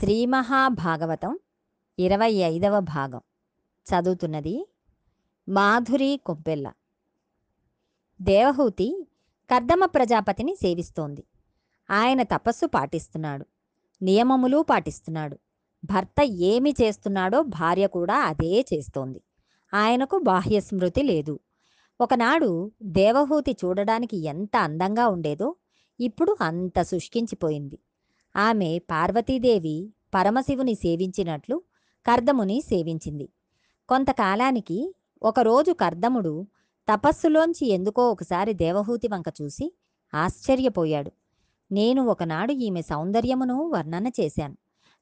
శ్రీ 0.00 0.26
మహాభాగవతం 0.26 1.38
ఇరవై 1.98 2.32
ఐదవ 2.32 2.80
భాగం. 2.80 3.20
చదువుతున్నది 3.86 4.68
మాధురి 5.48 6.20
కొబ్బెల్ల 6.26 6.72
దేవహూతి 8.22 9.08
కర్దమ 9.50 9.84
ప్రజాపతిని 9.84 10.54
సేవిస్తోంది. 10.54 11.24
ఆయన 11.90 12.22
తపస్సు 12.22 12.66
పాటిస్తున్నాడు. 12.66 13.46
నియమములు 14.02 14.62
పాటిస్తున్నాడు. 14.62 15.38
భర్త 15.84 16.22
ఏమి 16.22 16.74
చేస్తున్నాడో 16.82 17.42
భార్య 17.42 17.86
కూడా 17.86 18.14
అదే 18.14 18.60
చేస్తోంది. 18.60 19.20
ఆయనకు 19.74 20.18
బాహ్య 20.18 20.60
స్మృతి 20.60 21.02
లేదు. 21.02 21.40
ఒకనాడు 22.00 22.72
దేవహూతి 22.82 23.56
చూడడానికి 23.64 24.16
ఎంత 24.16 24.56
అందంగా 24.56 25.08
ఉండేదో 25.08 25.56
ఇప్పుడు 26.00 26.36
అంత 26.40 26.82
శుష్కించిపోయింది. 26.82 27.78
ఆమె 28.36 28.78
పార్వతీదేవి 28.78 29.92
పరమశివుని 30.14 30.74
సేవించినట్లు 30.74 31.62
కర్దముని 32.06 32.60
సేవించింది. 32.60 33.28
కొంతకాలానికి 33.88 34.94
ఒకరోజు 35.22 35.72
కర్దముడు 35.72 36.46
తపస్సులోంచి 36.88 37.66
ఎందుకో 37.66 38.10
ఒకసారి 38.10 38.54
దేవహూతి 38.54 39.08
వంక 39.08 39.24
చూసి 39.42 39.72
ఆశ్చర్యపోయాడు. 40.14 41.12
నేను 41.72 42.04
ఒకనాడు 42.04 42.52
ఈమె 42.52 42.82
సౌందర్యమును 42.82 43.70
వర్ణన 43.74 44.06
చేశాను. 44.20 44.56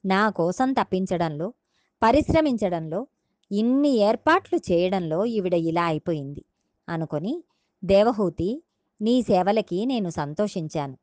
నా 0.04 0.30
కోసం 0.30 0.72
తప్పించడంలో 0.72 1.54
పరిశ్రమించడంలో 2.02 3.06
ఇన్ని 3.50 3.90
ఏర్పాట్లు 3.96 4.58
చేయడంలో 4.58 5.24
ఈవిడ 5.24 5.54
ఇలా 5.54 5.84
అయిపోయింది 5.84 6.44
అనుకొని 6.88 7.44
దేవహూతి 7.84 8.62
నీ 9.00 9.22
సేవలకి 9.22 9.86
నేను 9.86 10.10
సంతోషించాను. 10.10 10.96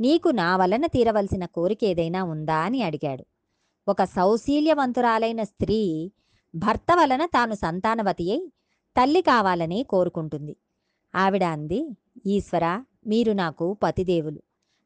నీకు 0.00 0.28
నా 0.28 0.56
వలన 0.56 0.86
తీరవలసిన 0.86 1.46
కోరిక 1.46 1.84
ఏదైనా 1.84 2.24
ఉందా 2.24 2.56
అని 2.56 2.82
అడిగాడు. 2.82 3.24
ఒక 3.88 4.04
సౌశీల్యవంతురాలైన 4.04 5.42
స్త్రీ 5.42 6.12
భర్త 6.54 6.90
వలన 6.94 7.26
తాను 7.26 7.54
సంతానవతి 7.54 8.30
అయి 8.30 8.52
తల్లి 8.96 9.22
కావాలని 9.22 9.82
కోరుకుంటుంది. 9.82 10.56
ఆవిడ 11.14 11.44
అంది 11.44 11.80
ఈశ్వర 12.26 12.82
మీరు 13.06 13.32
నాకు 13.32 13.78
పతిదేవులు. 13.82 14.40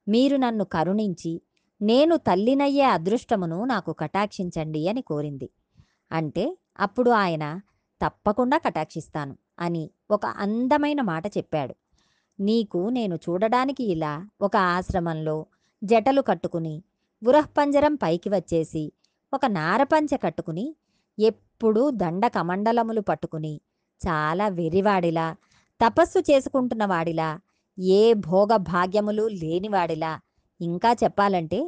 మీరు 0.08 0.36
నన్ను 0.36 0.64
కరుణించి 0.64 1.42
నేను 1.80 2.16
తల్లినయ్యే 2.16 2.84
అదృష్టమును 2.84 3.64
నాకు 3.64 3.92
కటాక్షించండి 3.92 4.88
అని 4.88 5.02
కోరింది. 5.02 5.50
అంటే 6.12 6.58
అప్పుడు 6.80 7.10
ఆయన 7.10 7.60
తప్పకుండా 8.00 8.58
కటాక్షిస్తాను 8.58 9.38
అని 9.58 9.90
ఒక 10.10 10.26
అందమైన 10.26 11.00
మాట 11.02 11.26
చెప్పాడు. 11.26 11.74
నీకు 12.40 12.90
నేను 12.90 13.16
చూడడానికి 13.16 13.84
ఇలా 13.84 14.26
ఒక 14.40 14.56
ఆశ్రమంలో 14.56 15.46
జటలు 15.82 16.22
కట్టుకుని 16.22 16.82
ఉరహ్పంజరం 17.22 17.94
పైకి 17.94 18.30
వచ్చేసి 18.30 18.92
ఒక 19.32 19.46
నారపంచ 19.46 20.16
కట్టుకుని 20.16 20.76
ఎప్పుడూ 21.18 21.90
దండ 21.90 22.26
కమండలములు 22.26 23.00
పట్టుకుని 23.00 23.60
చాలా 24.00 24.48
వెరివాడిలా 24.48 25.36
తపస్సు 25.80 26.18
చేసుకుంటున్న 26.18 26.84
వాడిలా 26.84 27.38
ఏ 27.78 28.14
భోగ 28.14 28.56
భాగ్యములు 28.56 29.28
లేనివాడిలా 29.28 30.12
ఇంకా 30.60 30.96
చెప్పాలంటే 31.04 31.60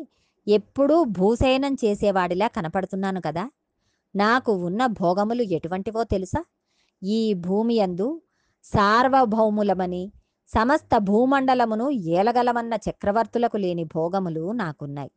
ఎప్పుడూ 0.47 1.05
భూశయనం 1.05 1.75
చేసేవాడిలా 1.75 2.49
కనపడుతున్నాను 2.49 3.21
కదా. 3.21 3.51
నాకు 4.15 4.53
ఉన్న 4.53 4.87
భోగములు 4.87 5.43
ఎటువంటివో 5.43 6.05
తెలుసా? 6.05 6.41
ఈ 7.03 7.35
భూమి 7.35 7.81
అందు 7.81 8.23
సార్వభౌములమని 8.65 10.03
సమస్త 10.49 10.99
భూమండలమును 10.99 11.91
ఏలగలమన్న 11.91 12.75
చక్రవర్తులకు 12.75 13.57
లేని 13.57 13.85
భోగములు 13.85 14.53
నాకున్నాయి. 14.53 15.11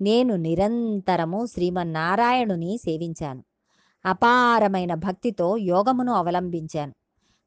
నేను 0.00 0.36
నిరంతరము 0.36 1.46
శ్రీమన్నారాయణుని 1.46 2.78
సేవించాను. 2.78 3.44
అపారమైన 4.04 4.94
భక్తితో 4.94 5.56
యోగమును 5.56 6.12
అవలంబించాను. 6.12 6.94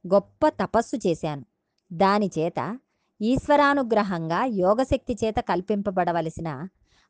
గొప్ప 0.07 0.47
తపస్సు 0.47 0.95
చేశాను. 1.07 1.45
దానిచేత 1.93 2.79
ఈశ్వరానుగ్రహంగా 3.21 4.45
యోగశక్తి 4.45 5.17
చేత 5.23 5.35
కల్పింపబడవలసిన 5.39 6.67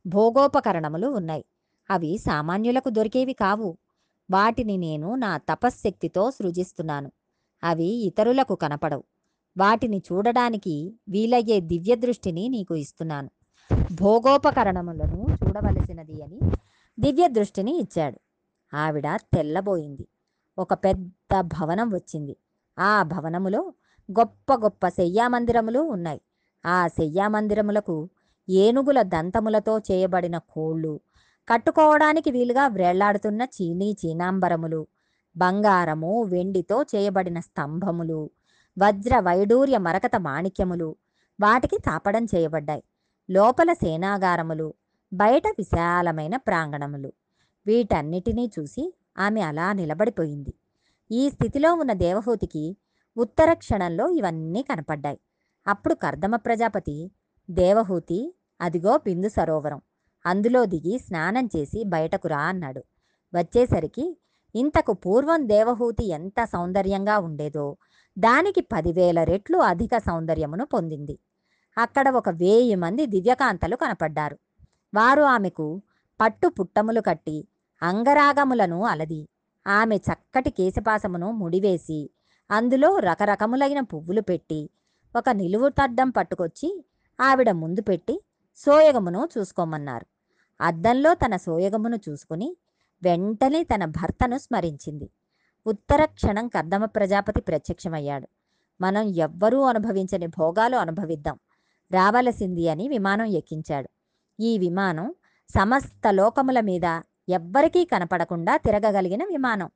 భోగోపకరణములు 0.08 1.08
ఉన్నాయి. 1.08 1.46
అవి 1.92 2.18
సామాన్యులకు 2.18 2.90
దొరికేవి 2.90 3.34
కావు. 3.34 3.78
వాటిని 4.32 4.78
నేను 4.78 5.16
నా 5.16 5.38
తపశ్శక్తితో 5.38 6.32
సృజిస్తున్నాను. 6.32 7.12
అవి 7.64 7.86
ఇతరులకు 7.86 8.56
కనపడవు. 8.56 9.04
వాటిని 9.58 9.98
చూడడానికి 9.98 10.94
వీలయ్యే 11.10 11.60
దివ్య 11.60 11.96
దృష్టిని 11.96 12.48
నీకు 12.48 12.76
ఇస్తున్నాను. 12.76 13.30
భోగోపకరణములను 14.02 15.20
చూడవలసినది 15.44 16.24
అని 16.24 16.40
దివ్య 17.00 17.28
దృష్టిని 17.28 17.78
ఇచ్చాడు. 17.78 18.20
ఆవిడ 18.74 19.08
తెల్లబోయింది. 19.16 20.08
ఒక 20.58 20.74
పెద్ద 20.74 21.42
భవనం 21.42 21.90
వచ్చింది. 21.90 22.38
ఆ 22.80 23.04
భవనములో 23.04 23.74
గొప్ప 24.12 24.54
గొప్ప 24.54 24.90
శయ్యామందిరములు 24.90 25.80
ఉన్నాయి. 25.80 26.22
ఆ 26.66 26.88
శయ్యామందిరములకు 26.88 28.10
ఏనుగుల 28.50 29.02
దంతములతో 29.02 29.80
చేయబడిన 29.80 30.38
కోళ్ళు 30.38 31.00
కట్టుకోవడానికి 31.50 32.32
వీలుగా 32.32 32.68
వ్రేళ్ళాడుతున్న 32.68 33.42
చీనీ 33.42 33.96
చీనాంబరములు 34.06 34.88
బంగారము 35.38 36.24
వెండితో 36.24 36.84
చేయబడిన 36.84 37.40
స్తంభములు 37.40 38.30
వజ్ర 38.78 39.20
వైడూర్య 39.20 39.78
మరకత 39.78 40.16
మాణిక్యములు 40.20 40.96
వాటికి 41.40 41.78
తాపడం 41.78 42.26
చేయబడ్డాయి. 42.26 42.84
లోపల 43.30 43.74
సేనాగారములు 43.74 44.74
బయట 45.14 45.48
విశాలమైన 45.48 46.36
ప్రాంగణములు. 46.36 47.14
వీటన్నిటినీ 47.68 48.52
చూసి 48.60 48.94
ఆమె 49.18 49.42
అలా 49.42 49.74
నిలబడిపోయింది. 49.74 50.54
ఈ 51.12 51.30
స్థితిలో 51.30 51.74
ఉన్న 51.74 51.94
దేవహూతికి 51.94 52.78
ఉత్తర 53.18 53.54
క్షణంలో 53.54 54.10
ఇవన్నీ 54.10 54.62
కనపడ్డాయి. 54.62 55.20
అప్పుడు 55.68 55.94
కర్దమ 55.94 56.36
ప్రజాపతి 56.36 57.12
దేవహూతి 57.52 58.36
అదిగో 58.62 58.98
బిందు 58.98 59.28
సరోవరం. 59.28 59.82
అందులో 60.26 60.66
దిగి 60.66 61.00
స్నానం 61.00 61.50
చేసి 61.56 61.84
బయటకు 61.84 62.28
రా 62.28 62.40
అన్నాడు. 62.40 62.84
వచ్చేసరికి 63.34 64.18
ఇంతకు 64.56 64.94
పూర్వం 64.94 65.48
దేవహూతి 65.48 66.08
ఎంత 66.10 66.44
సౌందర్యంగా 66.44 67.18
ఉండేదో 67.18 67.78
దానికి 68.18 68.62
పదివేల 68.62 69.24
రెట్లు 69.24 69.58
అధిక 69.58 69.98
సౌందర్యమును 69.98 70.66
పొందింది. 70.66 71.20
అక్కడ 71.78 72.10
ఒక 72.10 72.30
వేయి 72.30 72.76
మంది 72.76 73.06
దివ్యకాంతలు 73.06 73.76
కనపడ్డారు. 73.76 74.38
వారు 74.96 75.22
ఆమెకు 75.22 75.82
పట్టు 76.22 76.48
పుట్టములు 76.48 77.02
కట్టి 77.02 77.48
అంగరాగములను 77.84 78.86
అలది. 78.86 79.28
ఆమె 79.68 79.96
చక్కటి 79.98 80.50
కేశపాసమును 80.50 81.32
ముడివేసి 81.32 82.10
అందులో 82.52 83.00
రకరకములైన 83.00 83.80
పువ్వులు 83.80 84.22
పెట్టి 84.22 84.70
ఒక 85.16 85.30
నిలువు 85.30 85.70
తడ్డం 85.70 86.10
పట్టుకొచ్చి 86.10 86.86
ఆవిడ 87.22 87.52
ముందు 87.52 87.82
పెట్టి 87.82 88.22
సోయగమును 88.58 89.30
చూసుకోమన్నారు. 89.38 90.06
అద్దంలో 90.62 91.14
తన 91.14 91.36
సోయగమును 91.36 91.98
చూసుకుని 92.10 92.58
వెంటనే 93.04 93.64
తన 93.64 93.86
భర్తను 93.86 94.38
స్మరించింది. 94.38 95.10
ఉత్తర 95.68 96.06
క్షణం 96.06 96.48
కర్దమ 96.48 96.86
ప్రజాపతి 96.86 97.42
ప్రత్యక్షమయ్యాడు. 97.42 98.28
మనం 98.82 99.02
ఎవ్వరూ 99.02 99.62
అనుభవించని 99.62 100.28
భోగాలు 100.28 100.78
అనుభవిద్దాం. 100.78 101.40
రావలసింది 101.92 102.70
అని 102.70 102.88
విమానం 102.88 103.26
ఎక్కించాడు. 103.26 103.90
ఈ 104.40 104.58
విమానం 104.58 105.16
సమస్త 105.50 106.08
లోకముల 106.10 106.60
మీద 106.60 107.02
ఎవ్వరికీ 107.30 107.86
కనపడకుండా 107.86 108.58
తిరగగలిగిన 108.58 109.24
విమానం. 109.24 109.70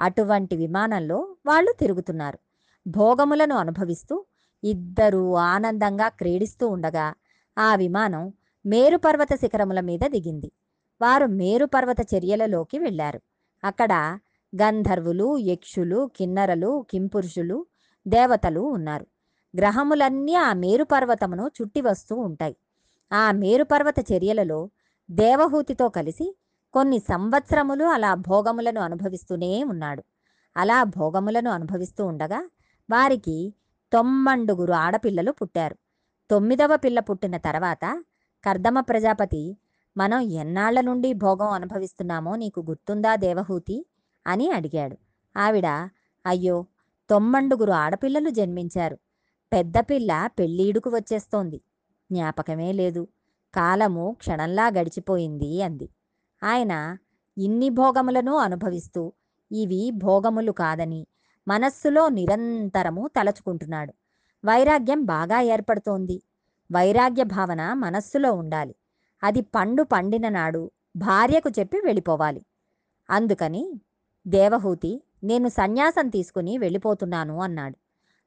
అటువంటి 0.00 0.56
విమానంలో 0.56 1.36
వాళ్ళు 1.46 1.74
తిరుగుతున్నారు. 1.80 2.38
భోగములను 2.86 3.54
అనుభవిస్తూ 3.54 4.24
ఇద్దరూ 4.64 5.34
ఆనందంగా 5.34 6.08
క్రీడిస్తూ 6.08 6.68
ఉండగా 6.68 7.14
ఆ 7.58 7.74
విమానం 7.74 8.32
మేరుపర్వత 8.66 9.28
శిఖరముల 9.34 9.80
మీద 9.80 10.00
దిగింది. 10.06 10.52
వారు 11.02 11.26
మేరుపర్వత 11.26 12.14
చర్యలలోకి 12.14 12.78
వెళ్ళారు. 12.78 13.20
అక్కడ 13.64 14.18
గంధర్వులు 14.52 15.38
యక్షులు 15.38 16.10
కిన్నరలు 16.16 16.86
కింపురుషులు 16.90 17.58
దేవతలు 18.06 18.60
ఉన్నారు. 18.60 19.06
గ్రహములన్నీ 19.54 20.34
ఆ 20.34 20.52
మేరుపర్వతమును 20.54 21.50
చుట్టి 21.56 21.80
వస్తూ 21.80 22.16
ఉంటాయి. 22.16 22.56
ఆ 23.10 23.32
మేరుపర్వత 23.32 23.98
చర్యలలో 24.12 24.60
దేవహూతితో 25.10 25.88
కలిసి 25.88 26.26
కొన్ని 26.74 26.98
సంవత్సరములు 26.98 27.84
అలా 27.84 28.14
భోగములను 28.28 28.80
అనుభవిస్తూనే 28.80 29.64
ఉన్నాడు. 29.64 30.02
అలా 30.56 30.84
భోగములను 30.96 31.50
అనుభవిస్తూ 31.50 32.06
ఉండగా 32.06 32.40
వారికి 32.88 33.36
తొమ్మండుగురు 33.92 34.72
ఆడపిల్లలు 34.72 35.32
పుట్టారు. 35.32 35.76
తొమ్మిదవ 36.30 36.76
పిల్ల 36.76 37.00
పుట్టిన 37.00 37.36
తర్వాత 37.38 37.84
కర్దమ 38.44 38.80
ప్రజాపతి 38.80 39.42
మనం 39.96 40.20
ఎన్నాళ్ళ 40.40 40.80
నుండి 40.80 41.12
భోగం 41.14 41.48
అనుభవిస్తున్నామో 41.48 42.36
నీకు 42.36 42.60
గుర్తుందా 42.60 43.16
దేవహూతి? 43.16 43.76
అని 44.26 44.50
అడిగాడు. 44.50 44.98
ఆవిడ 45.38 45.66
అయ్యో 46.26 46.66
తొమ్మండుగురు 47.10 47.72
ఆడపిల్లలు 47.72 48.30
జన్మించారు. 48.30 48.98
పెద్దపిల్ల 49.52 50.28
పెళ్ళీడుకు 50.38 50.90
వచ్చేస్తోంది. 50.90 51.56
జ్ఞాపకమే 52.12 52.72
లేదు. 52.72 53.08
కాలము 53.54 54.16
క్షణంలా 54.18 54.68
గడిచిపోయింది 54.68 55.62
అంది. 55.62 55.88
ఆయన 56.44 56.96
ఇన్ని 57.38 57.70
భోగములను 57.70 58.36
అనుభవిస్తూ 58.36 59.12
ఇవి 59.52 59.90
భోగములు 59.90 60.52
కాదని 60.52 61.06
మనస్సులో 61.48 62.08
నిరంతరము 62.08 63.10
తలచుకుంటున్నాడు. 63.16 63.94
వైరాగ్యం 64.44 65.04
బాగా 65.04 65.40
ఏర్పడుతోంది. 65.40 66.22
వైరాగ్య 66.72 67.22
భావన 67.22 67.72
మనస్సులో 67.72 68.32
ఉండాలి. 68.32 68.74
అది 69.22 69.40
పండు 69.40 69.82
పండిన 69.82 70.28
నాడు 70.28 70.70
భార్యకు 70.96 71.50
చెప్పి 71.58 71.80
వెళ్ళిపోవాలి. 71.84 72.46
అందుకని 73.10 73.80
దేవహూతి 74.26 75.02
నేను 75.24 75.48
సన్యాసం 75.48 76.08
తీసుకుని 76.08 76.58
వెళ్ళిపోతున్నాను 76.58 77.40
అన్నాడు. 77.40 77.76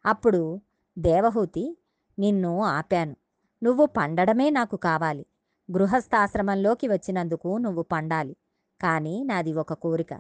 అప్పుడు 0.05 0.61
దేవహూతి 0.99 1.77
నిన్ను 2.19 2.63
ఆపాను. 2.63 3.15
నువ్వు 3.63 3.85
పండడమే 3.85 4.49
నాకు 4.49 4.75
కావాలి. 4.75 5.25
గృహస్థాశ్రమంలోకి 5.71 6.87
వచ్చినందుకు 6.87 7.57
నువ్వు 7.57 7.83
పండాలి. 7.83 8.35
కానీ 8.81 9.23
నాది 9.23 9.53
ఒక 9.53 9.73
కోరిక. 9.73 10.13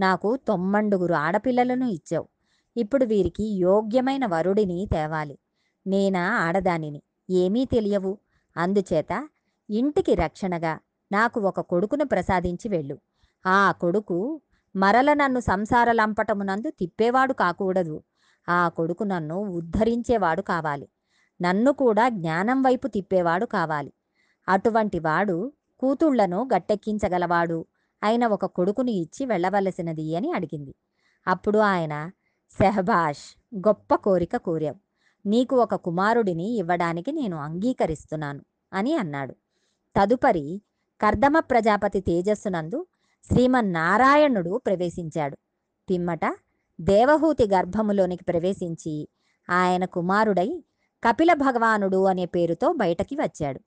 నాకు 0.00 0.36
తొమ్మండుగురు 0.36 1.14
ఆడపిల్లలను 1.14 1.84
ఇచ్చావు. 1.84 2.28
ఇప్పుడు 2.76 3.04
వీరికి 3.04 3.44
యోగ్యమైన 3.44 4.26
వరుడిని 4.26 4.88
తేవాలి. 4.92 5.38
నేనా 5.86 6.36
ఆడదానిని? 6.36 7.02
ఏమీ 7.30 7.64
తెలియవు. 7.64 8.18
అందుచేత 8.56 9.28
ఇంటికి 9.70 10.14
రక్షణగా 10.14 10.78
నాకు 11.12 11.40
ఒక 11.40 11.60
కొడుకును 11.60 12.04
ప్రసాదించి 12.04 12.68
వెళ్ళు. 12.68 12.98
ఆ 13.46 13.72
కొడుకు 13.72 14.40
మరల 14.76 15.12
నన్ను 15.12 15.40
సంసార 15.40 15.92
లంపటమునందు 15.92 16.70
తిప్పేవాడు 16.70 17.32
కాకూడదు. 17.32 18.02
ఆ 18.48 18.68
కొడుకు 18.68 19.04
నన్ను 19.04 19.34
ఉద్ధరించేవాడు 19.34 20.42
కావాలి. 20.42 20.88
నన్ను 21.42 21.72
కూడా 21.72 22.08
జ్ఞానం 22.08 22.62
వైపు 22.62 22.88
తిప్పేవాడు 22.88 23.46
కావాలి. 23.46 23.92
అటువంటి 24.48 24.98
వాడు 24.98 25.52
కూతుళ్ళను 25.80 26.48
గట్టెక్కించగలవాడు 26.54 27.66
అయిన 28.02 28.26
ఒక 28.26 28.46
కొడుకుని 28.46 28.92
ఇచ్చి 28.92 29.26
వెళ్ళవలసినది 29.26 30.16
అని 30.16 30.32
అడిగింది. 30.32 30.74
అప్పుడు 31.28 31.58
ఆయన 31.58 32.10
సెహబాష్ 32.50 33.56
గొప్ప 33.56 33.94
కోరిక 33.94 34.36
కోరావు. 34.36 34.76
నీకు 35.26 35.56
ఒక 35.56 35.74
కుమారుడిని 35.74 36.56
ఇవ్వడానికి 36.58 37.12
నేను 37.12 37.36
అంగీకరిస్తున్నాను 37.36 38.40
అని 38.72 38.96
అన్నాడు. 38.96 39.34
తదుపరి 39.96 40.62
కర్దమ 41.00 41.38
ప్రజాపతి 41.38 42.00
తేజస్సునందు 42.00 42.86
శ్రీమన్నారాయణుడు 43.32 44.60
ప్రవేశించాడు. 44.66 45.36
పిమ్మట 45.90 46.36
దేవహూతి 46.80 47.48
గర్భములోనికి 47.48 48.24
ప్రవేశించి 48.24 49.08
ఆయన 49.50 49.84
కుమారుడై 49.84 50.64
కపిల 51.04 51.32
భగవానుడు 51.32 52.04
అనే 52.04 52.26
పేరుతో 52.26 52.72
బయటకి 52.72 53.14
వచ్చాడు. 53.14 53.60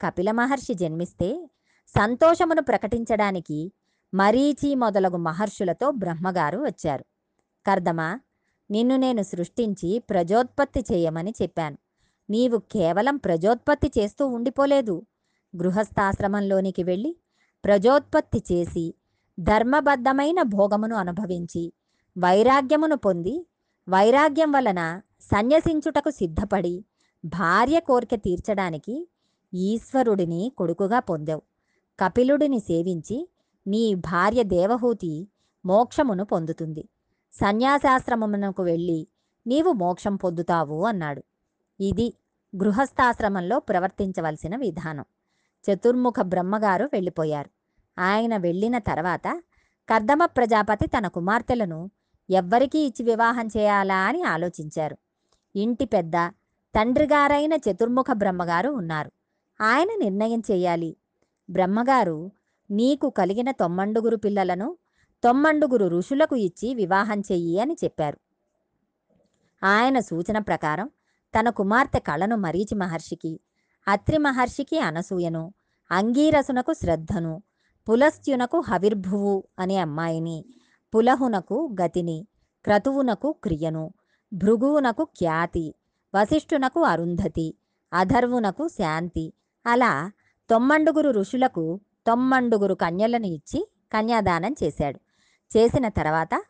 కపిల 0.00 0.30
మహర్షి 0.30 0.74
జన్మిస్తే 0.74 1.50
సంతోషమును 1.86 2.62
ప్రకటించడానికి 2.62 3.72
మరీచి 4.14 4.74
మొదలగు 4.74 5.16
మహర్షులతో 5.16 5.90
బ్రహ్మగారు 5.90 6.58
వచ్చారు. 6.58 7.04
కర్దమా 7.66 8.20
నిన్ను 8.70 8.96
నేను 8.96 9.22
సృష్టించి 9.22 9.98
ప్రజోత్పత్తి 9.98 10.84
చేయమని 10.92 11.34
చెప్పాను. 11.42 11.78
నీవు 12.30 12.58
కేవలం 12.58 13.16
ప్రజోత్పత్తి 13.16 13.92
చేస్తూ 13.98 14.26
ఉండిపోలేదు. 14.26 15.06
గృహస్థాశ్రమంలోనికి 15.56 16.82
వెళ్ళి 16.82 17.16
ప్రజోత్పత్తి 17.64 18.42
చేసి 18.52 18.94
ధర్మబద్ధమైన 19.40 20.42
భోగమును 20.42 20.96
అనుభవించి 20.96 21.72
వైరాగ్యమును 22.18 22.96
పొంది 22.96 23.46
వైరాగ్యం 23.88 24.52
వలన 24.52 25.00
సన్యసించుటకు 25.20 26.10
సిద్ధపడి 26.10 26.84
భార్య 27.24 27.80
కోరిక 27.80 28.14
తీర్చడానికి 28.14 29.08
ఈశ్వరుడిని 29.54 30.52
కొడుకుగా 30.58 30.98
పొందావు. 31.00 31.42
కపిలుడిని 32.00 32.58
సేవించి 32.58 33.28
నీ 33.66 33.94
భార్య 33.94 34.42
దేవహూతి 34.42 35.28
మోక్షమును 35.66 36.24
పొందుతుంది. 36.24 36.88
సన్యాసాశ్రమమునకు 37.32 38.62
వెళ్ళి 38.62 39.08
నీవు 39.46 39.72
మోక్షం 39.72 40.16
పొందుతావు 40.16 40.86
అన్నాడు. 40.86 41.24
ఇది 41.80 42.14
గృహస్థాశ్రమంలో 42.56 43.58
ప్రవర్తించవలసిన 43.58 44.56
విధానం. 44.56 45.04
చతుర్ముఖ 45.64 46.14
బ్రహ్మగారు 46.22 46.90
వెళ్ళిపోయారు. 46.92 47.50
ఆయన 48.00 48.36
వెళ్ళిన 48.36 48.78
తర్వాత 48.78 49.42
కర్దమ 49.88 50.24
ప్రజాపతి 50.24 50.86
తన 50.86 51.06
కుమార్తెలను 51.06 51.90
ఎవ్వరికీ 52.30 52.78
ఇచ్చి 52.78 53.04
వివాహం 53.04 53.46
చేయాలా 53.46 53.96
అని 53.96 54.22
ఆలోచించారు. 54.22 54.98
ఇంటి 55.56 55.84
పెద్ద 55.84 56.12
తండ్రిగారైన 56.74 57.52
చతుర్ముఖ 57.52 58.04
బ్రహ్మగారు 58.12 58.70
ఉన్నారు. 58.70 59.12
ఆయన 59.60 59.88
నిర్ణయం 60.02 60.42
చేయాలి. 60.50 60.96
బ్రహ్మగారు 61.50 62.32
నీకు 62.70 63.10
కలిగిన 63.10 63.50
తొమ్మండుగురు 63.50 64.16
పిల్లలను 64.16 64.76
తొమ్మండుగురు 65.24 65.86
ఋషులకు 65.86 66.36
ఇచ్చి 66.36 66.74
వివాహం 66.74 67.20
చెయ్యి 67.20 67.60
అని 67.60 67.76
చెప్పారు. 67.84 68.18
ఆయన 69.64 70.00
సూచన 70.00 70.38
ప్రకారం 70.38 70.90
తన 71.40 71.50
కుమార్తె 71.50 71.98
కళను 71.98 72.36
మరీచి 72.36 72.74
మహర్షికి 72.74 73.40
అత్రి 73.88 74.18
మహర్షికి 74.18 74.78
అనసూయను 74.78 75.54
అంగీరసునకు 75.90 76.72
శ్రద్ధను 76.72 77.42
పులస్త్యునకు 77.90 78.60
హవిర్భువు 78.60 79.44
అనే 79.58 79.76
అమ్మాయిని 79.76 80.44
పులహునకు 80.94 81.76
గతిని 81.82 82.26
క్రతువునకు 82.64 83.32
క్రియను 83.32 83.90
భృగువునకు 84.32 85.04
ఖ్యాతి 85.04 85.74
వశిష్ఠునకు 86.14 86.80
అరుంధతి 86.80 87.54
అధర్వునకు 87.92 88.68
శాంతి 88.68 89.32
అలా 89.66 90.10
తొమ్మండుగురు 90.50 91.10
ఋషులకు 91.10 91.80
తొమ్మండుగురు 92.06 92.74
కన్యలను 92.74 93.26
ఇచ్చి 93.26 93.68
కన్యాదానం 93.92 94.54
చేశాడు. 94.62 95.00
చేసిన 95.56 95.88
తర్వాత 95.88 96.42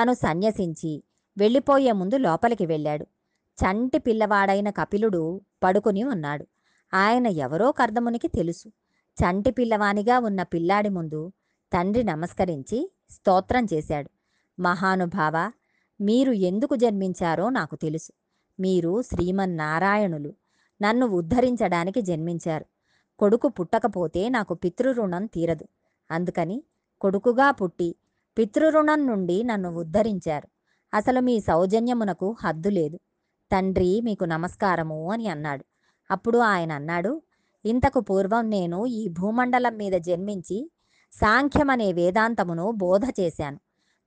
తను 0.00 0.12
సన్యసించి 0.12 1.04
వెళ్ళిపోయే 1.38 1.92
ముందు 1.92 2.16
లోపలికి 2.16 2.66
వెళ్ళాడు. 2.66 3.04
చంటి 3.58 3.98
పిల్లవాడైన 3.98 4.70
కపిలుడు 4.70 5.40
పడుకుని 5.62 6.02
ఉన్నాడు. 6.02 6.46
ఆయన 6.94 7.26
ఎవరో 7.26 7.72
కర్దమునికి 7.72 8.28
తెలుసు. 8.28 8.72
చంటి 9.24 9.50
పిల్లవానిగా 9.50 10.18
ఉన్న 10.18 10.42
పిల్లాడి 10.42 10.88
ముందు 10.88 11.32
తండ్రి 11.72 12.04
నమస్కరించి 12.04 12.92
స్తోత్రం 13.10 13.66
చేశాడు. 13.74 14.10
మహానుభావ 14.60 15.52
మీరు 16.00 16.32
ఎందుకు 16.32 16.76
జన్మించారో 16.76 17.48
నాకు 17.48 17.76
తెలుసు. 17.76 18.12
మీరు 18.60 19.02
శ్రీమన్నారాయణులు. 19.02 20.34
నన్ను 20.82 21.06
ఉద్ధరించడానికి 21.06 22.02
జన్మించారు. 22.02 22.66
కొడుకు 23.18 23.48
పుట్టకపోతే 23.48 24.28
నాకు 24.28 24.54
పితృరుణం 24.54 25.26
తీరదు. 25.26 25.66
అందుకని 26.10 26.62
కొడుకుగా 27.00 27.50
పుట్టి 27.50 27.96
పితృరుణం 28.38 29.06
నుండి 29.06 29.42
నన్ను 29.42 29.74
ఉద్ధరించారు. 29.74 30.48
అసలు 30.94 31.20
మీ 31.20 31.40
సౌజన్యమునకు 31.40 32.36
హద్దు 32.40 32.68
లేదు. 32.68 32.96
తండ్రి 33.52 34.00
మీకు 34.00 34.24
నమస్కారము 34.24 35.12
అని 35.12 35.28
అన్నాడు. 35.28 35.64
అప్పుడు 36.10 36.38
ఆయన 36.38 36.72
అన్నాడు 36.72 37.22
ఇంతకు 37.68 38.00
పూర్వం 38.00 38.50
నేను 38.50 38.86
ఈ 38.86 39.08
భూమండలం 39.08 39.76
మీద 39.76 39.92
జన్మించి 39.92 40.70
సాంఖ్యమనే 41.12 41.92
వేదాంతమును 41.92 42.70
బోధ 42.70 43.02
చేశాను. 43.20 43.58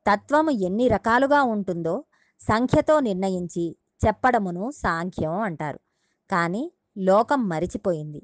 తత్వము 0.08 0.50
ఎన్ని 0.50 0.88
రకాలుగా 0.88 1.44
ఉంటుందో 1.44 2.04
సంఖ్యతో 2.40 3.00
నిర్ణయించి 3.00 3.66
చెప్పడమును 4.08 4.72
సాంఖ్యం 4.72 5.34
అంటారు. 5.42 5.80
కానీ 6.32 6.64
లోకం 6.98 7.50
మరిచిపోయింది. 7.50 8.22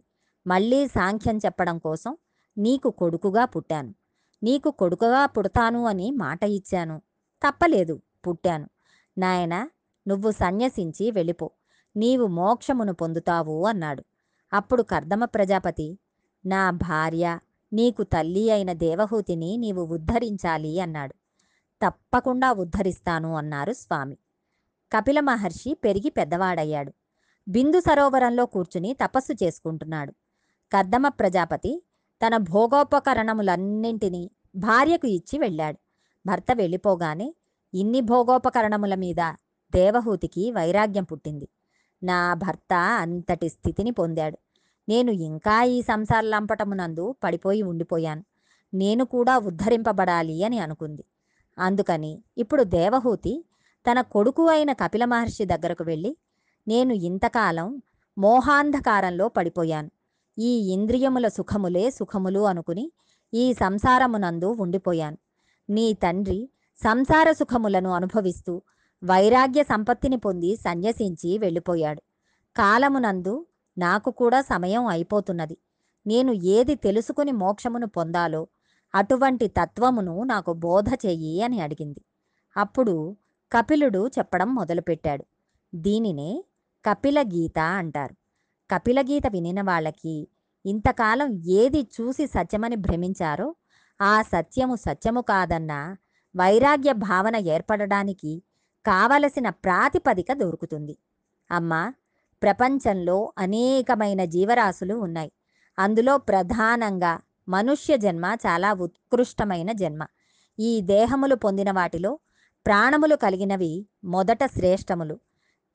మళ్ళీ 0.47 0.87
సాంఖ్యం 0.87 1.37
చెప్పడం 1.37 1.77
కోసం 1.77 2.17
నీకు 2.57 2.89
కొడుకుగా 2.89 3.45
పుట్టాను. 3.45 3.93
నీకు 4.43 4.69
కొడుకుగా 4.71 5.25
పుడతాను 5.25 5.85
అని 5.85 6.11
మాట 6.11 6.43
ఇచ్చాను. 6.43 7.01
తప్పలేదు 7.45 8.01
పుట్టాను. 8.27 8.67
నాయన 9.17 9.55
నువ్వు 10.07 10.31
సన్యసించి 10.31 11.11
వెళ్ళిపో. 11.11 11.47
నీవు 11.95 12.27
మోక్షమును 12.27 12.93
పొందుతావు 12.93 13.65
అన్నాడు. 13.65 14.03
అప్పుడు 14.53 14.83
కర్దమ 14.83 15.25
ప్రజాపతి 15.25 15.99
నా 16.45 16.71
భార్య 16.71 17.39
నీకు 17.73 18.03
తల్లి 18.03 18.51
అయిన 18.51 18.73
దేవహూతిని 18.73 19.57
నీవు 19.57 19.81
ఉద్ధరించాలి 19.81 20.79
అన్నాడు. 20.79 21.15
తప్పకుండా 21.85 22.51
ఉద్ధరిస్తాను 22.51 23.35
అన్నారు 23.35 23.73
స్వామి. 23.73 24.17
కపిల 24.95 25.19
మహర్షి 25.19 25.73
పెరిగి 25.73 26.09
పెద్దవాడయ్యాడు. 26.09 26.93
బిందు 27.47 27.79
సరోవరంలో 27.79 28.45
కూర్చుని 28.45 28.93
తపస్సు 28.93 29.43
చేసుకుంటున్నాడు. 29.43 30.11
కర్దమ 30.71 31.07
ప్రజాపతి 31.07 31.83
తన 32.27 32.37
భోగోపకరణములన్నింటినీ 32.37 34.31
భార్యకు 34.55 35.07
ఇచ్చి 35.07 35.39
వెళ్ళాడు. 35.39 35.77
భర్త 36.25 36.45
వెళ్ళిపోగానే 36.53 37.35
ఇన్ని 37.73 38.01
భోగోపకరణముల 38.01 38.95
మీద 38.95 39.33
దేవహూతికి 39.71 40.51
వైరాగ్యం 40.51 41.03
పుట్టింది. 41.03 41.47
నా 42.03 42.33
భర్త 42.33 42.73
అంతటి 42.73 43.49
స్థితిని 43.49 43.91
పొందాడు. 43.91 44.37
నేను 44.89 45.11
ఇంకా 45.11 45.63
ఈ 45.63 45.81
సంసార 45.81 46.23
లంపటమునందు 46.23 47.15
పడిపోయి 47.23 47.61
ఉండిపోయాను. 47.61 48.23
నేను 48.73 49.05
కూడా 49.05 49.37
ఉద్ధరింపబడాలి 49.37 50.43
అని 50.43 50.59
అనుకుంది. 50.59 51.03
అందుకని 51.59 52.23
ఇప్పుడు 52.37 52.63
దేవహూతి 52.63 53.45
తన 53.91 54.01
కొడుకు 54.01 54.47
అయిన 54.47 54.73
కపిల 54.73 55.05
మహర్షి 55.05 55.45
దగ్గరకు 55.45 55.83
వెళ్ళి 55.83 56.17
నేను 56.67 56.93
ఇంతకాలం 56.93 57.81
మోహాంధకారంలో 58.17 59.27
పడిపోయాను. 59.27 59.91
ఈ 60.39 60.71
ఇంద్రియముల 60.73 61.27
సుఖములే 61.27 61.91
సుఖములు 61.91 62.39
అనుకుని 62.39 62.91
ఈ 63.33 63.53
సంసారమునందు 63.53 64.45
ఉండిపోయాను. 64.45 65.17
నీ 65.69 65.93
తండ్రి 65.93 66.49
సంసార 66.83 67.31
సుఖములను 67.31 67.89
అనుభవిస్తూ 67.89 68.61
వైరాగ్య 69.03 69.63
సంపత్తిని 69.63 70.17
పొంది 70.17 70.55
సన్యసించి 70.55 71.37
వెళ్ళిపోయాడు. 71.37 72.01
కాలమునందు 72.55 73.45
నాకు 73.77 74.11
కూడా 74.11 74.41
సమయం 74.41 74.85
అయిపోతున్నది. 74.85 75.57
నేను 76.07 76.31
ఏది 76.31 76.75
తెలుసుకుని 76.75 77.31
మోక్షమును 77.31 77.87
పొందాలో 77.87 78.47
అటువంటి 78.95 79.47
తత్వమును 79.47 80.23
నాకు 80.23 80.53
బోధ 80.53 80.89
చెయ్యి 81.05 81.41
అని 81.41 81.61
అడిగింది. 81.61 82.01
అప్పుడు 82.57 83.15
కపిలుడు 83.51 84.07
చెప్పడం 84.07 84.55
మొదలుపెట్టాడు. 84.55 85.25
దీనినే 85.75 86.43
కపిల 86.85 87.21
గీత 87.21 87.59
అంటారు. 87.59 88.15
కపిల 88.71 89.01
గీత 89.01 89.23
వినిన 89.31 89.61
వాళ్ళకి 89.61 90.27
ఇంతకాలం 90.65 91.33
ఏది 91.33 91.87
చూసి 92.01 92.27
సత్యమని 92.27 92.75
భ్రమించారో 92.75 93.55
ఆ 94.01 94.21
సత్యము 94.21 94.75
సత్యము 94.75 95.21
కాదన్న 95.21 95.95
వైరాగ్య 96.35 96.93
భావన 96.93 97.35
ఏర్పడడానికి 97.35 98.41
కావలసిన 98.87 99.49
ప్రాతిపదిక 99.49 100.33
దొరుకుతుంది. 100.33 100.97
అమ్మా 101.51 101.93
ప్రపంచంలో 102.43 103.33
అనేకమైన 103.37 104.25
జీవరాశులు 104.25 104.95
ఉన్నాయి. 104.95 105.31
అందులో 105.79 106.17
ప్రధానంగా 106.17 107.19
మనుష్య 107.49 107.97
జన్మ 107.97 108.25
చాలా 108.47 108.73
ఉత్కృష్టమైన 108.73 109.71
జన్మ. 109.71 110.03
ఈ 110.59 110.81
దేహములు 110.81 111.35
పొందిన 111.35 111.71
వాటిలో 111.71 112.19
ప్రాణములు 112.65 113.15
కలిగినవి 113.15 113.87
మొదట 114.03 114.45
శ్రేష్టములు. 114.45 115.19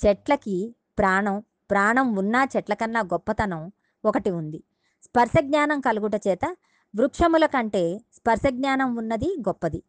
చెట్లకి 0.02 0.74
ప్రాణం 0.98 1.36
ప్రాణం 1.70 2.16
ఉన్న 2.16 2.46
చెట్ల 2.56 2.74
కన్నా 2.74 3.00
గొప్పతనం 3.00 3.72
ఒకటి 4.04 4.30
ఉంది. 4.30 4.60
స్పర్శ 5.04 5.32
జ్ఞానం 5.40 5.80
కలుగుట 5.80 6.16
చేత 6.28 6.44
వృక్షముల 6.96 7.46
కంటే 7.46 7.82
స్పర్శ 7.98 8.42
జ్ఞానం 8.50 8.96
ఉన్నది 8.96 9.36
గొప్పది. 9.48 9.82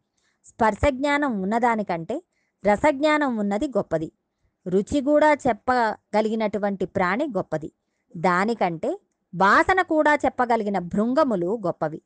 స్పర్శ 0.44 0.78
జ్ఞానం 0.90 1.40
ఉన్నదానికంటే 1.42 2.22
రసజ్ఞానం 2.66 3.36
ఉన్నది 3.36 3.68
గొప్పది. 3.68 4.12
రుచి 4.66 5.00
కూడా 5.00 5.34
చెప్పగలిగినటువంటి 5.34 6.84
ప్రాణి 6.86 7.24
గొప్పది. 7.24 7.72
దానికంటే 8.16 9.00
వాసన 9.34 9.82
కూడా 9.82 10.14
చెప్పగలిగిన 10.14 10.78
భృంగములు 10.78 11.58
గొప్పవి. 11.66 12.02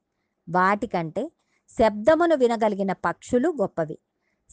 వాటికంటే 0.48 1.32
శబ్దమును 1.78 2.36
వినగలిగిన 2.36 2.92
పక్షులు 2.92 3.48
గొప్పవి. 3.60 3.98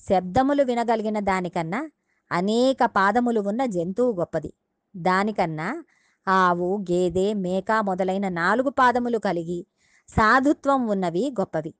శబ్దములు 0.10 0.64
వినగలిగిన 0.64 1.20
దానికన్నా 1.20 1.90
అనేక 2.32 2.78
పాదములు 2.86 3.42
ఉన్న 3.42 3.66
జంతువు 3.66 4.20
గొప్పది. 4.20 4.54
దానికన్నా 4.96 5.84
ఆవు 6.28 6.78
గేదె 6.92 7.34
మేక 7.34 7.72
మొదలైన 7.72 8.30
నాలుగు 8.30 8.70
పాదములు 8.70 9.18
కలిగి 9.18 9.68
సాధుత్వం 10.10 10.88
ఉన్నవి 10.88 11.34
గొప్పవి. 11.40 11.74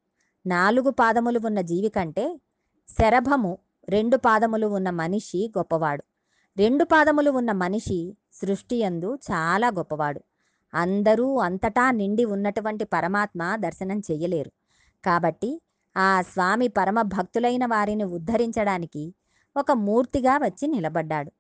నాలుగు 0.46 0.90
పాదములు 0.90 1.40
ఉన్న 1.46 1.62
జీవి 1.62 1.90
కంటే 1.90 2.40
శరభము 2.90 3.58
రెండు 3.90 4.18
పాదములు 4.18 4.68
ఉన్న 4.68 4.90
మనిషి 4.90 5.54
గొప్పవాడు. 5.58 6.04
రెండు 6.58 6.84
పాదములు 6.84 7.32
ఉన్న 7.32 7.52
మనిషి 7.52 8.18
సృష్టి 8.34 8.76
యందు 8.76 9.16
చాలా 9.16 9.68
గొప్పవాడు. 9.68 10.22
అందరూ 10.74 11.38
అంతటా 11.38 11.92
నిండి 11.92 12.26
ఉన్నటువంటి 12.26 12.86
పరమాత్మ 12.86 13.56
దర్శనం 13.56 14.00
చెయ్యలేరు. 14.00 14.52
కాబట్టి 15.06 15.62
ఆ 15.98 16.22
స్వామి 16.22 16.68
పరమ 16.68 17.02
భక్తులైన 17.02 17.66
వారిని 17.66 18.04
ఉద్ధరించడానికి 18.04 19.14
ఒక 19.58 19.72
మూర్తిగా 19.72 20.38
వచ్చి 20.38 20.68
నిలబడ్డాడు. 20.68 21.32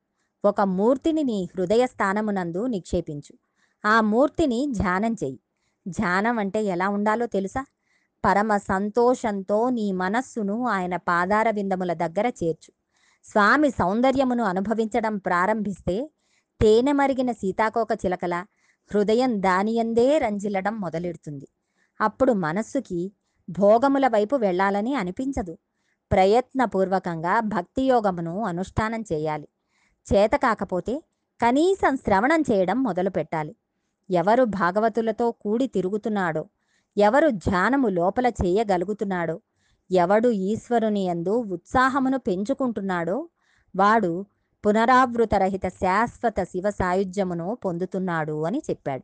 ఒక 0.45 0.61
మూర్తిని 0.61 1.23
నీ 1.23 1.49
హృదయ 1.57 1.87
స్థానమునందు 1.87 2.65
నిక్షేపించు. 2.65 3.37
ఆ 3.87 4.01
మూర్తిని 4.01 4.67
ధ్యానం 4.71 5.13
చెయ్యి. 5.13 5.39
ధ్యానం 5.87 6.39
అంటే 6.39 6.63
ఎలా 6.63 6.89
ఉండాలో 6.89 7.25
తెలుసా? 7.25 7.65
పరమ 8.25 8.57
సంతోషంతో 8.57 9.69
నీ 9.69 9.91
మనస్సును 9.91 10.67
ఆయన 10.67 10.95
పాదార 10.95 11.49
విందముల 11.49 11.93
దగ్గర 11.93 12.27
చేర్చు. 12.43 12.71
స్వామి 13.23 13.69
సౌందర్యమును 13.71 14.43
అనుభవించడం 14.43 15.17
ప్రారంభిస్తే 15.17 16.09
తేనె 16.61 16.91
మరిగిన 16.91 17.31
సీతాకోక 17.31 17.87
చిలకల 18.05 18.35
హృదయం 18.91 19.41
దానియందే 19.41 20.17
రంజిల్లడం 20.17 20.79
మొదలెడుతుంది. 20.79 21.47
అప్పుడు 22.01 22.33
మనస్సుకి 22.33 23.11
భోగముల 23.49 24.07
వైపు 24.07 24.35
వెళ్ళాలని 24.35 24.95
అనిపించదు. 24.95 25.57
ప్రయత్నపూర్వకంగా 26.11 27.39
భక్తి 27.39 27.83
యోగమును 27.83 28.43
అనుష్ఠానం 28.43 29.01
చేయాలి. 29.13 29.47
చేత 30.07 30.35
కాకపోతే 30.35 31.03
కనీసం 31.41 31.95
శ్రవణం 31.95 32.41
చేయడం 32.41 32.83
మొదలు 32.83 33.09
పెట్టాలి 33.09 33.55
ఎవరు 34.09 34.43
భాగవతులతో 34.43 35.31
కూడి 35.31 35.67
తిరుగుతున్నాడో 35.67 36.43
ఎవరు 36.97 37.29
ధ్యానము 37.29 37.87
లోపల 37.87 38.27
చేయగలుగుతున్నాడో? 38.27 39.41
ఎవడు 39.91 40.29
ఈశ్వరుని 40.29 41.01
యందు 41.05 41.29
ఉత్సాహమును 41.29 42.19
పెంచుకుంటున్నాడో? 42.19 43.29
వాడు 43.75 44.25
పునరావృతరహిత 44.65 45.67
శాశ్వత 45.67 46.43
శివ 46.43 46.69
సాయుధ్యమును 46.69 47.57
పొందుతున్నాడు 47.65 48.45
అని 48.45 48.61
చెప్పాడు. 48.69 49.03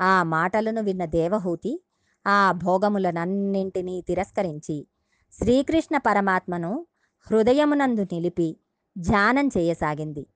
ఆ 0.00 0.22
మాటలను 0.22 0.82
విన్న 0.82 1.04
దేవహూతి 1.04 1.80
ఆ 2.26 2.52
భోగములనన్నింటినీ 2.52 4.02
తిరస్కరించి 4.08 4.86
శ్రీకృష్ణ 5.32 5.96
పరమాత్మను 5.96 6.86
హృదయమునందు 7.30 8.02
నిలిపి 8.02 8.56
ధ్యానం 8.98 9.50
చేయసాగింది. 9.58 10.26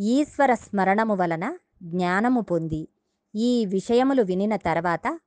ఈశ్వర 0.00 0.54
స్మరణము 0.54 1.14
వలన 1.14 1.58
జ్ఞానము 1.82 2.40
పొంది 2.40 2.88
ఈ 3.34 3.66
విషయములు 3.66 4.22
వినిన 4.22 4.56
తర్వాత 4.56 5.18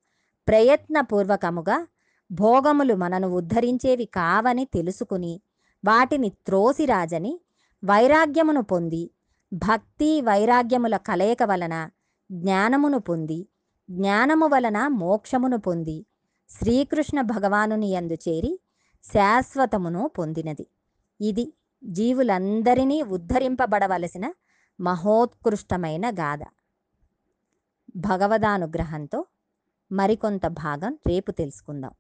ప్రయత్నపూర్వకముగా 0.48 1.88
భోగములు 2.32 2.96
మనను 2.96 3.28
ఉద్ధరించేవి 3.28 4.06
కావని 4.06 4.66
తెలుసుకుని 4.66 5.42
వాటిని 5.86 6.30
త్రోసిరాజని 6.30 7.40
వైరాగ్యమును 7.86 8.62
పొంది 8.62 9.12
భక్తి 9.54 10.22
వైరాగ్యముల 10.22 10.98
కలయిక 10.98 11.44
వలన 11.44 11.90
జ్ఞానమును 12.32 13.00
పొంది 13.00 13.48
జ్ఞానము 13.90 14.46
వలన 14.46 14.88
మోక్షమును 14.88 15.58
పొంది 15.58 16.06
శ్రీకృష్ణ 16.50 17.22
భగవానుని 17.22 17.88
యందు 17.88 18.14
చేరి 18.14 18.60
శాశ్వతమును 19.04 20.12
పొందినది. 20.18 20.68
ఇది 21.22 21.54
జీవులందరినీ 21.84 23.02
ఉద్ధరింపబడవలసిన 23.02 24.34
మహోత్కృష్టమైన 24.80 26.10
గాథ. 26.10 26.40
భగవదానుగ్రహంతో 27.96 29.26
మరికొంత 29.96 30.46
భాగం 30.48 30.94
రేపు 31.08 31.32
తెలుసుకుందాం. 31.32 31.94